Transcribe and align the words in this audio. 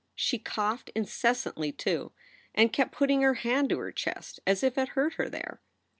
She 0.15 0.39
coughed 0.39 0.89
incessantly, 0.95 1.71
too, 1.71 2.11
and 2.55 2.73
kept 2.73 2.91
putting 2.91 3.21
her 3.21 3.35
hand 3.35 3.69
to 3.69 3.77
her 3.77 3.91
chest 3.91 4.39
as 4.47 4.63
if 4.63 4.75
it 4.75 4.89
hurt 4.97 5.13
her 5.13 5.29
there. 5.29 5.61